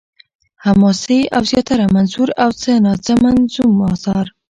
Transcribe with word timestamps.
حماسې 0.65 1.19
او 1.35 1.41
زياتره 1.51 1.85
منثور 1.95 2.29
او 2.43 2.49
څه 2.61 2.71
نا 2.85 2.93
څه 3.05 3.13
منظوم 3.23 3.75
اثار 3.93 4.25